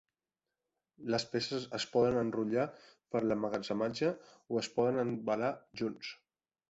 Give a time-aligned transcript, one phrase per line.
[1.15, 2.65] Les peces es poden enrotllar
[3.17, 4.09] per l'emmagatzematge
[4.55, 6.11] o es poden embalar junts.